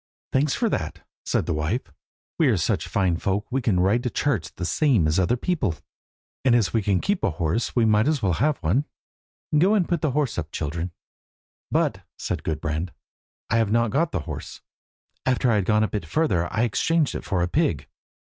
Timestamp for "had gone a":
15.57-15.87